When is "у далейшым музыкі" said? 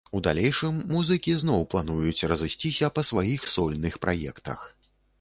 0.17-1.35